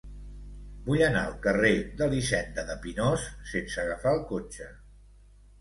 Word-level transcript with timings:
Vull 0.87 1.03
anar 1.07 1.21
al 1.31 1.35
carrer 1.43 1.71
d'Elisenda 1.99 2.65
de 2.71 2.79
Pinós 2.87 3.29
sense 3.53 3.81
agafar 3.85 4.19
el 4.19 4.27
cotxe. 4.33 4.73